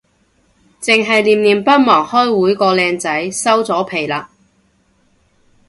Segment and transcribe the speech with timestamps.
[0.81, 4.29] 剩係念念不忘開會個靚仔，收咗皮喇